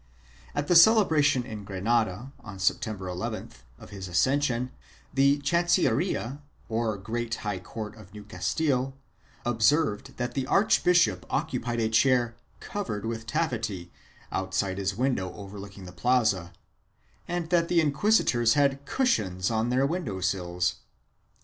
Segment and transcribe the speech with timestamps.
[0.55, 4.71] At the celebration in Granada, on Sep tember llth, of his accession,
[5.13, 8.97] the chancilleria, or great high court of New Castile,
[9.45, 13.91] observed that the archbishop occupied a chair covered with taffety,
[14.31, 16.51] outside of his window overlooking the plaza,
[17.27, 20.77] and that the inquisitors had cushions on their window sills.